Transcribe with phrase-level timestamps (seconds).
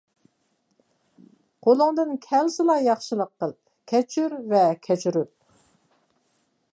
[1.67, 3.53] قولۇڭدىن كەلسىلا ياخشىلىق قىل.
[3.93, 5.31] كەچۈر ھەم كەچۈرۈل.